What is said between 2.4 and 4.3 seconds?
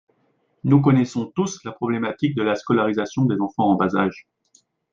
la scolarisation des enfants en bas âge.